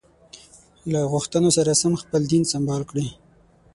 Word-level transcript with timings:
له 0.91 0.99
غوښتنو 1.11 1.49
سره 1.57 1.71
سم 1.81 1.93
خپل 2.01 2.21
دین 2.31 2.43
سمبال 2.53 2.81
کړي. 2.89 3.07